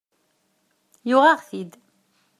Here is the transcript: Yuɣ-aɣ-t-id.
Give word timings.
Yuɣ-aɣ-t-id. 1.09 1.71